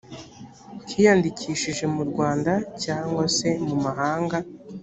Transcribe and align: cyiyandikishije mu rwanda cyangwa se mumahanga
cyiyandikishije 0.87 1.85
mu 1.95 2.03
rwanda 2.09 2.53
cyangwa 2.83 3.23
se 3.37 3.49
mumahanga 3.67 4.37